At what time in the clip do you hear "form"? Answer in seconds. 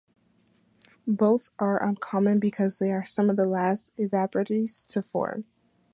5.03-5.45